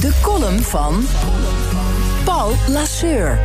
De 0.00 0.18
column 0.22 0.62
van 0.62 1.06
Paul 2.24 2.54
Lasseur. 2.68 3.40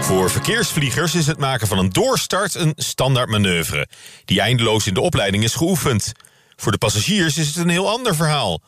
Voor 0.00 0.30
verkeersvliegers 0.30 1.14
is 1.14 1.26
het 1.26 1.38
maken 1.38 1.66
van 1.66 1.78
een 1.78 1.90
doorstart 1.90 2.54
een 2.54 2.72
standaard 2.76 3.28
manoeuvre, 3.28 3.88
die 4.24 4.40
eindeloos 4.40 4.86
in 4.86 4.94
de 4.94 5.00
opleiding 5.00 5.44
is 5.44 5.54
geoefend. 5.54 6.12
Voor 6.56 6.72
de 6.72 6.78
passagiers 6.78 7.38
is 7.38 7.46
het 7.46 7.56
een 7.56 7.68
heel 7.68 7.90
ander 7.90 8.14
verhaal. 8.14 8.60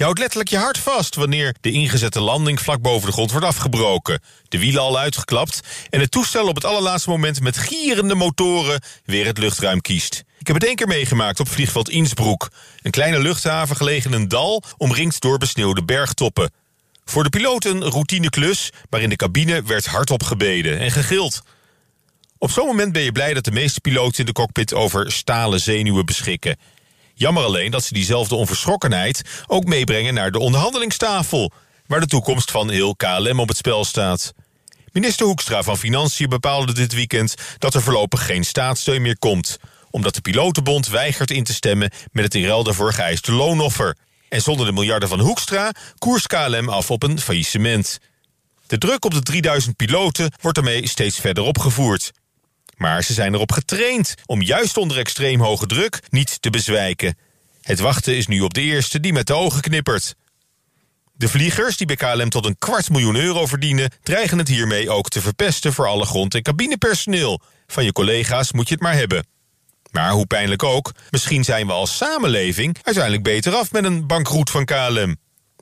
Je 0.00 0.06
houdt 0.06 0.20
letterlijk 0.20 0.50
je 0.50 0.58
hart 0.58 0.78
vast 0.78 1.14
wanneer 1.14 1.54
de 1.60 1.70
ingezette 1.70 2.20
landing 2.20 2.60
vlak 2.60 2.80
boven 2.80 3.06
de 3.06 3.12
grond 3.12 3.30
wordt 3.30 3.46
afgebroken, 3.46 4.20
de 4.48 4.58
wielen 4.58 4.82
al 4.82 4.98
uitgeklapt 4.98 5.60
en 5.90 6.00
het 6.00 6.10
toestel 6.10 6.46
op 6.46 6.54
het 6.54 6.64
allerlaatste 6.64 7.10
moment 7.10 7.40
met 7.40 7.58
gierende 7.58 8.14
motoren 8.14 8.80
weer 9.04 9.26
het 9.26 9.38
luchtruim 9.38 9.80
kiest. 9.80 10.24
Ik 10.38 10.46
heb 10.46 10.56
het 10.56 10.64
één 10.64 10.74
keer 10.74 10.86
meegemaakt 10.86 11.40
op 11.40 11.48
vliegveld 11.48 11.88
Innsbruck, 11.88 12.48
een 12.82 12.90
kleine 12.90 13.18
luchthaven 13.18 13.76
gelegen 13.76 14.12
in 14.12 14.20
een 14.20 14.28
dal 14.28 14.62
omringd 14.76 15.20
door 15.20 15.38
besneeuwde 15.38 15.84
bergtoppen. 15.84 16.52
Voor 17.04 17.22
de 17.22 17.30
piloot 17.30 17.64
een 17.64 17.82
routineklus, 17.82 18.70
maar 18.90 19.00
in 19.00 19.08
de 19.08 19.16
cabine 19.16 19.62
werd 19.62 19.86
hardop 19.86 20.22
gebeden 20.22 20.78
en 20.78 20.90
gegild. 20.90 21.42
Op 22.38 22.50
zo'n 22.50 22.66
moment 22.66 22.92
ben 22.92 23.02
je 23.02 23.12
blij 23.12 23.34
dat 23.34 23.44
de 23.44 23.52
meeste 23.52 23.80
piloten 23.80 24.18
in 24.18 24.26
de 24.26 24.32
cockpit 24.32 24.74
over 24.74 25.12
stalen 25.12 25.60
zenuwen 25.60 26.06
beschikken. 26.06 26.56
Jammer 27.20 27.44
alleen 27.44 27.70
dat 27.70 27.84
ze 27.84 27.92
diezelfde 27.92 28.34
onverschrokkenheid 28.34 29.22
ook 29.46 29.64
meebrengen 29.64 30.14
naar 30.14 30.30
de 30.30 30.38
onderhandelingstafel, 30.38 31.52
waar 31.86 32.00
de 32.00 32.06
toekomst 32.06 32.50
van 32.50 32.70
heel 32.70 32.96
KLM 32.96 33.40
op 33.40 33.48
het 33.48 33.56
spel 33.56 33.84
staat. 33.84 34.32
Minister 34.92 35.26
Hoekstra 35.26 35.62
van 35.62 35.78
Financiën 35.78 36.28
bepaalde 36.28 36.72
dit 36.72 36.92
weekend 36.92 37.34
dat 37.58 37.74
er 37.74 37.82
voorlopig 37.82 38.26
geen 38.26 38.44
staatssteun 38.44 39.02
meer 39.02 39.18
komt, 39.18 39.56
omdat 39.90 40.14
de 40.14 40.20
pilotenbond 40.20 40.88
weigert 40.88 41.30
in 41.30 41.44
te 41.44 41.52
stemmen 41.52 41.90
met 42.12 42.24
het 42.24 42.34
in 42.34 42.44
ruil 42.44 42.62
daarvoor 42.62 42.92
geëiste 42.92 43.32
loonoffer. 43.32 43.96
En 44.28 44.42
zonder 44.42 44.66
de 44.66 44.72
miljarden 44.72 45.08
van 45.08 45.20
Hoekstra 45.20 45.72
koers 45.98 46.26
KLM 46.26 46.68
af 46.68 46.90
op 46.90 47.02
een 47.02 47.20
faillissement. 47.20 47.98
De 48.66 48.78
druk 48.78 49.04
op 49.04 49.14
de 49.14 49.22
3000 49.22 49.76
piloten 49.76 50.32
wordt 50.40 50.56
daarmee 50.56 50.88
steeds 50.88 51.18
verder 51.18 51.44
opgevoerd. 51.44 52.12
Maar 52.80 53.04
ze 53.04 53.12
zijn 53.12 53.34
erop 53.34 53.52
getraind 53.52 54.14
om 54.26 54.42
juist 54.42 54.76
onder 54.76 54.98
extreem 54.98 55.40
hoge 55.40 55.66
druk 55.66 56.00
niet 56.08 56.42
te 56.42 56.50
bezwijken. 56.50 57.18
Het 57.62 57.80
wachten 57.80 58.16
is 58.16 58.26
nu 58.26 58.40
op 58.40 58.54
de 58.54 58.60
eerste 58.60 59.00
die 59.00 59.12
met 59.12 59.26
de 59.26 59.34
ogen 59.34 59.60
knippert. 59.60 60.14
De 61.12 61.28
vliegers, 61.28 61.76
die 61.76 61.86
bij 61.86 61.96
KLM 61.96 62.28
tot 62.28 62.46
een 62.46 62.58
kwart 62.58 62.90
miljoen 62.90 63.16
euro 63.16 63.46
verdienen, 63.46 63.90
dreigen 64.02 64.38
het 64.38 64.48
hiermee 64.48 64.90
ook 64.90 65.08
te 65.08 65.20
verpesten 65.20 65.72
voor 65.72 65.86
alle 65.86 66.04
grond- 66.04 66.34
en 66.34 66.42
cabinepersoneel. 66.42 67.40
Van 67.66 67.84
je 67.84 67.92
collega's 67.92 68.52
moet 68.52 68.68
je 68.68 68.74
het 68.74 68.82
maar 68.82 68.94
hebben. 68.94 69.26
Maar 69.90 70.10
hoe 70.10 70.26
pijnlijk 70.26 70.62
ook, 70.62 70.92
misschien 71.10 71.44
zijn 71.44 71.66
we 71.66 71.72
als 71.72 71.96
samenleving 71.96 72.76
uiteindelijk 72.82 73.24
beter 73.24 73.54
af 73.54 73.72
met 73.72 73.84
een 73.84 74.06
bankroet 74.06 74.50
van 74.50 74.64
KLM. 74.64 75.16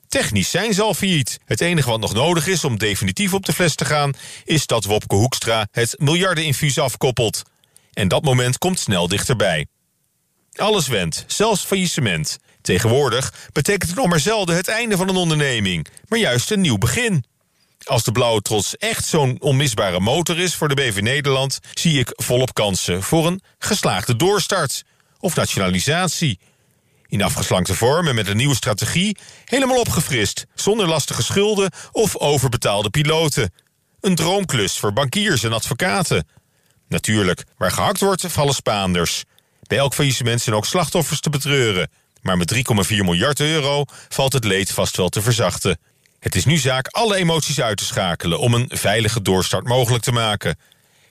Technisch 0.09 0.49
zijn 0.49 0.73
ze 0.73 0.81
al 0.81 0.93
failliet. 0.93 1.39
Het 1.45 1.61
enige 1.61 1.89
wat 1.89 1.99
nog 1.99 2.13
nodig 2.13 2.47
is 2.47 2.63
om 2.63 2.77
definitief 2.77 3.33
op 3.33 3.45
de 3.45 3.53
fles 3.53 3.75
te 3.75 3.85
gaan, 3.85 4.13
is 4.45 4.65
dat 4.65 4.83
Wopke 4.83 5.15
Hoekstra 5.15 5.67
het 5.71 5.95
miljardeninfuus 5.97 6.79
afkoppelt. 6.79 7.43
En 7.93 8.07
dat 8.07 8.23
moment 8.23 8.57
komt 8.57 8.79
snel 8.79 9.07
dichterbij. 9.07 9.67
Alles 10.55 10.87
wendt, 10.87 11.23
zelfs 11.27 11.63
faillissement. 11.63 12.37
Tegenwoordig 12.61 13.33
betekent 13.53 13.89
het 13.89 13.99
nog 13.99 14.07
maar 14.07 14.19
zelden 14.19 14.55
het 14.55 14.67
einde 14.67 14.97
van 14.97 15.09
een 15.09 15.15
onderneming, 15.15 15.87
maar 16.07 16.19
juist 16.19 16.51
een 16.51 16.61
nieuw 16.61 16.77
begin. 16.77 17.23
Als 17.83 18.03
de 18.03 18.11
blauwe 18.11 18.41
trots 18.41 18.77
echt 18.77 19.05
zo'n 19.05 19.37
onmisbare 19.41 19.99
motor 19.99 20.39
is 20.39 20.55
voor 20.55 20.67
de 20.67 20.75
BV 20.75 20.99
Nederland, 21.01 21.59
zie 21.73 21.99
ik 21.99 22.11
volop 22.15 22.53
kansen 22.53 23.03
voor 23.03 23.27
een 23.27 23.41
geslaagde 23.57 24.15
doorstart 24.15 24.83
of 25.19 25.35
nationalisatie. 25.35 26.39
In 27.09 27.21
afgeslankte 27.21 27.75
vorm 27.75 28.07
en 28.07 28.15
met 28.15 28.27
een 28.27 28.37
nieuwe 28.37 28.55
strategie, 28.55 29.17
helemaal 29.45 29.79
opgefrist, 29.79 30.45
zonder 30.55 30.87
lastige 30.87 31.23
schulden 31.23 31.71
of 31.91 32.17
overbetaalde 32.17 32.89
piloten. 32.89 33.53
Een 34.01 34.15
droomklus 34.15 34.77
voor 34.77 34.93
bankiers 34.93 35.43
en 35.43 35.53
advocaten. 35.53 36.27
Natuurlijk, 36.87 37.43
waar 37.57 37.71
gehakt 37.71 37.99
wordt, 37.99 38.25
vallen 38.27 38.53
Spaanders. 38.53 39.23
Bij 39.61 39.77
elk 39.77 39.93
faillissement 39.93 40.41
zijn 40.41 40.55
ook 40.55 40.65
slachtoffers 40.65 41.19
te 41.19 41.29
betreuren. 41.29 41.89
Maar 42.21 42.37
met 42.37 42.53
3,4 42.55 42.61
miljard 42.89 43.39
euro 43.39 43.85
valt 44.09 44.33
het 44.33 44.43
leed 44.43 44.71
vast 44.71 44.97
wel 44.97 45.09
te 45.09 45.21
verzachten. 45.21 45.77
Het 46.19 46.35
is 46.35 46.45
nu 46.45 46.57
zaak 46.57 46.87
alle 46.87 47.15
emoties 47.15 47.61
uit 47.61 47.77
te 47.77 47.85
schakelen 47.85 48.39
om 48.39 48.53
een 48.53 48.69
veilige 48.69 49.21
doorstart 49.21 49.67
mogelijk 49.67 50.03
te 50.03 50.11
maken. 50.11 50.57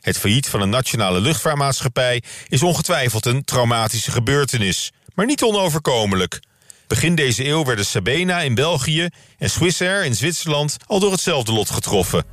Het 0.01 0.19
failliet 0.19 0.49
van 0.49 0.61
een 0.61 0.71
nationale 0.71 1.21
luchtvaartmaatschappij 1.21 2.23
is 2.49 2.63
ongetwijfeld 2.63 3.27
een 3.27 3.45
traumatische 3.45 4.11
gebeurtenis, 4.11 4.93
maar 5.19 5.27
niet 5.27 5.43
onoverkomelijk. 5.43 6.41
Begin 6.87 7.15
deze 7.15 7.47
eeuw 7.47 7.65
werden 7.65 7.87
Sabena 7.87 8.41
in 8.41 8.55
België 8.55 9.09
en 9.39 9.51
Swissair 9.51 10.05
in 10.05 10.15
Zwitserland 10.15 10.77
al 10.87 11.01
door 11.01 11.13
hetzelfde 11.13 11.53
lot 11.53 11.71
getroffen. 11.71 12.25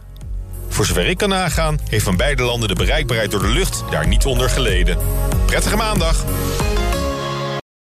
Voor 0.69 0.85
zover 0.85 1.05
ik 1.05 1.17
kan 1.17 1.29
nagaan, 1.29 1.79
heeft 1.89 2.03
van 2.03 2.17
beide 2.17 2.43
landen 2.43 2.69
de 2.69 2.75
bereikbaarheid 2.75 3.31
door 3.31 3.41
de 3.41 3.49
lucht 3.49 3.83
daar 3.89 4.07
niet 4.07 4.25
onder 4.25 4.49
geleden. 4.49 4.97
Prettige 5.45 5.75
maandag! 5.75 6.25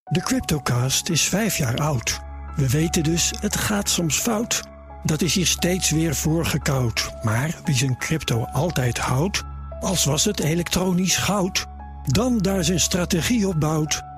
De 0.05 0.21
Cryptocast 0.23 1.09
is 1.09 1.23
vijf 1.23 1.57
jaar 1.57 1.77
oud. 1.77 2.21
We 2.57 2.69
weten 2.69 3.03
dus, 3.03 3.33
het 3.41 3.57
gaat 3.57 3.89
soms 3.89 4.19
fout. 4.19 4.63
Dat 5.05 5.23
is 5.23 5.35
hier 5.35 5.47
steeds 5.47 5.91
weer 5.91 6.15
voorgekoud. 6.15 7.11
Maar 7.23 7.55
wie 7.65 7.77
zijn 7.77 7.97
crypto 7.99 8.45
altijd 8.45 8.99
houdt, 8.99 9.43
als 9.81 10.05
was 10.05 10.25
het 10.25 10.41
elektronisch 10.41 11.17
goud, 11.17 11.67
dan 12.05 12.39
daar 12.39 12.65
zijn 12.65 12.81
strategie 12.81 13.49
op 13.49 13.61
bouwt. 13.61 14.09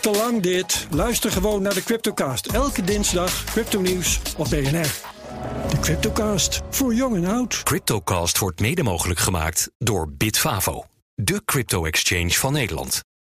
Te 0.00 0.10
lang 0.10 0.42
dit. 0.42 0.86
Luister 0.90 1.30
gewoon 1.30 1.62
naar 1.62 1.74
de 1.74 1.82
Cryptocast. 1.82 2.46
Elke 2.46 2.84
dinsdag 2.84 3.44
crypto-nieuws 3.44 4.20
op 4.36 4.46
BNR. 4.50 4.92
De 5.68 5.78
Cryptocast, 5.80 6.60
voor 6.70 6.94
jong 6.94 7.16
en 7.16 7.24
oud. 7.24 7.62
Cryptocast 7.62 8.38
wordt 8.38 8.60
mede 8.60 8.82
mogelijk 8.82 9.20
gemaakt 9.20 9.70
door 9.78 10.12
Bitfavo, 10.12 10.84
de 11.14 11.42
crypto-exchange 11.44 12.30
van 12.30 12.52
Nederland. 12.52 13.00